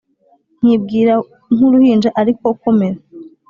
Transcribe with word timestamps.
nkibwira 0.59 1.13
nk 1.53 1.61
uruhinja 1.67 2.09
Ariko 2.21 2.45
komera 2.61 2.99